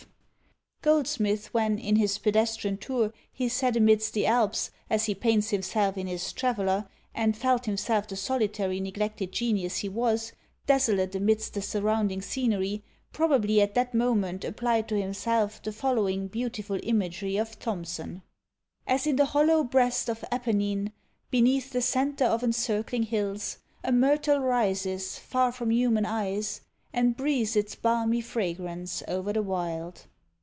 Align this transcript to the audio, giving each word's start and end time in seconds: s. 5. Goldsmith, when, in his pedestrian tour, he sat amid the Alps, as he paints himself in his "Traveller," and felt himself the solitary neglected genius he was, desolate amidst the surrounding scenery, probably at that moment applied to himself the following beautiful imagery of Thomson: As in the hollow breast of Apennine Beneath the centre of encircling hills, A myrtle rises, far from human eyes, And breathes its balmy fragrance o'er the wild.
s. 0.01 0.85
5. 0.85 0.93
Goldsmith, 0.93 1.53
when, 1.53 1.77
in 1.77 1.95
his 1.97 2.17
pedestrian 2.17 2.75
tour, 2.75 3.13
he 3.31 3.47
sat 3.47 3.77
amid 3.77 4.01
the 4.01 4.25
Alps, 4.25 4.71
as 4.89 5.05
he 5.05 5.13
paints 5.13 5.51
himself 5.51 5.95
in 5.95 6.07
his 6.07 6.33
"Traveller," 6.33 6.87
and 7.13 7.37
felt 7.37 7.67
himself 7.67 8.07
the 8.07 8.15
solitary 8.15 8.79
neglected 8.79 9.31
genius 9.31 9.77
he 9.77 9.89
was, 9.89 10.33
desolate 10.65 11.13
amidst 11.13 11.53
the 11.53 11.61
surrounding 11.61 12.19
scenery, 12.19 12.83
probably 13.13 13.61
at 13.61 13.75
that 13.75 13.93
moment 13.93 14.43
applied 14.43 14.87
to 14.89 14.99
himself 14.99 15.61
the 15.61 15.71
following 15.71 16.25
beautiful 16.27 16.79
imagery 16.81 17.37
of 17.37 17.59
Thomson: 17.59 18.23
As 18.87 19.05
in 19.05 19.17
the 19.17 19.25
hollow 19.37 19.63
breast 19.63 20.09
of 20.09 20.25
Apennine 20.31 20.91
Beneath 21.29 21.69
the 21.71 21.81
centre 21.83 22.25
of 22.25 22.41
encircling 22.43 23.03
hills, 23.03 23.59
A 23.83 23.91
myrtle 23.91 24.39
rises, 24.39 25.19
far 25.19 25.51
from 25.51 25.69
human 25.69 26.07
eyes, 26.07 26.61
And 26.91 27.15
breathes 27.15 27.55
its 27.55 27.75
balmy 27.75 28.21
fragrance 28.21 29.03
o'er 29.07 29.31
the 29.33 29.43
wild. 29.43 30.07